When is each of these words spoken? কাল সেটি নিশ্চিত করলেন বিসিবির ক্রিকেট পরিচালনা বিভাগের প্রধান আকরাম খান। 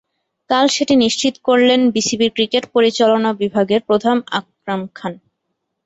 কাল 0.49 0.65
সেটি 0.67 0.93
নিশ্চিত 1.03 1.35
করলেন 1.47 1.81
বিসিবির 1.95 2.31
ক্রিকেট 2.31 2.63
পরিচালনা 2.75 3.29
বিভাগের 3.41 3.81
প্রধান 3.87 4.17
আকরাম 4.39 4.81
খান। 4.95 5.13